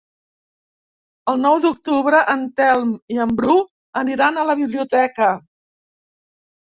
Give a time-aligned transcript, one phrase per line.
[1.33, 3.59] El nou d'octubre en Telm i en Bru
[4.05, 5.33] aniran a la biblioteca.